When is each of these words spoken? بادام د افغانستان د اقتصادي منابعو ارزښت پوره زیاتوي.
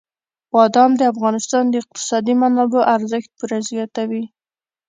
بادام 0.53 0.91
د 0.97 1.01
افغانستان 1.13 1.63
د 1.69 1.73
اقتصادي 1.83 2.33
منابعو 2.41 2.87
ارزښت 2.95 3.29
پوره 3.37 3.59
زیاتوي. 3.69 4.23